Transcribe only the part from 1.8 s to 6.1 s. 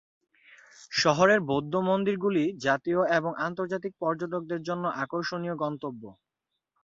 মন্দিরগুলি জাতীয় এবং আন্তর্জাতিক পর্যটকদের জন্য আকর্ষণীয় গন্তব্য।